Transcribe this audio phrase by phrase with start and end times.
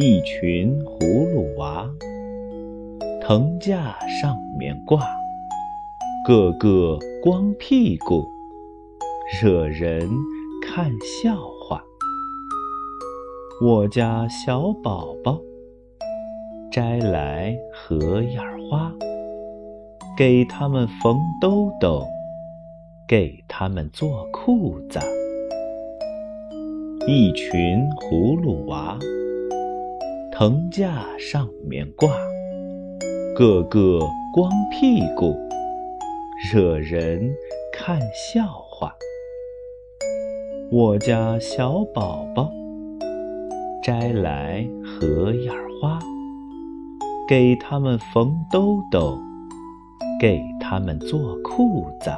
[0.00, 1.90] 一群葫芦娃，
[3.20, 5.04] 藤架上面挂，
[6.24, 8.24] 个个光屁股，
[9.42, 10.08] 惹人
[10.62, 11.34] 看笑
[11.64, 11.82] 话。
[13.60, 15.40] 我家小宝宝
[16.70, 18.38] 摘来荷叶
[18.70, 18.92] 花，
[20.16, 22.06] 给他们缝兜兜，
[23.08, 25.00] 给他们做裤子。
[27.08, 28.96] 一群葫芦娃，
[30.38, 32.08] 藤架上面挂，
[33.34, 33.98] 个个
[34.32, 35.34] 光屁股，
[36.52, 37.28] 惹人
[37.72, 38.94] 看笑话。
[40.70, 42.52] 我家小宝宝
[43.82, 45.50] 摘来荷叶
[45.82, 45.98] 花，
[47.28, 49.18] 给他们缝兜兜，
[50.20, 52.12] 给他们做裤子。